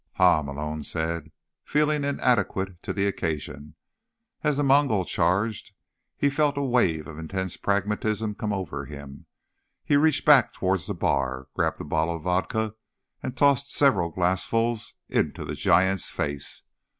[0.13, 1.29] "Ha!" Malone said,
[1.63, 3.75] feeling inadequate to the occasion.
[4.43, 5.73] As the Mongol charged,
[6.17, 9.27] he felt a wave of intense pragmatism come over him.
[9.85, 12.73] He reached back toward the bar, grabbed a bottle of vodka
[13.21, 16.63] and tossed several glassfuls into the giant's face.